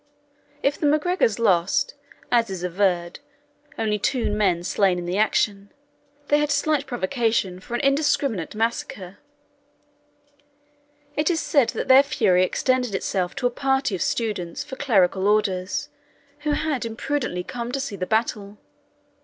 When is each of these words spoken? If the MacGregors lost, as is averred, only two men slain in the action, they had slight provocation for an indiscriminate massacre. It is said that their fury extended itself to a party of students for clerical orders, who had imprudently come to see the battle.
If 0.63 0.79
the 0.79 0.87
MacGregors 0.87 1.37
lost, 1.37 1.93
as 2.31 2.49
is 2.49 2.63
averred, 2.63 3.19
only 3.77 3.99
two 3.99 4.31
men 4.31 4.63
slain 4.63 4.97
in 4.97 5.05
the 5.05 5.19
action, 5.19 5.71
they 6.29 6.39
had 6.39 6.49
slight 6.49 6.87
provocation 6.87 7.59
for 7.59 7.75
an 7.75 7.81
indiscriminate 7.81 8.55
massacre. 8.55 9.19
It 11.15 11.29
is 11.29 11.39
said 11.39 11.69
that 11.77 11.87
their 11.87 12.01
fury 12.01 12.43
extended 12.43 12.95
itself 12.95 13.35
to 13.35 13.45
a 13.45 13.51
party 13.51 13.93
of 13.93 14.01
students 14.01 14.63
for 14.63 14.75
clerical 14.75 15.27
orders, 15.27 15.89
who 16.39 16.53
had 16.53 16.83
imprudently 16.83 17.43
come 17.43 17.71
to 17.71 17.79
see 17.79 17.95
the 17.95 18.07
battle. 18.07 18.57